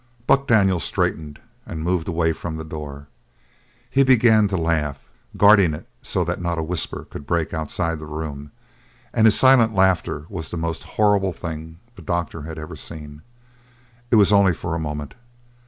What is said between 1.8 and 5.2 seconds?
moved away from the door. He began to laugh,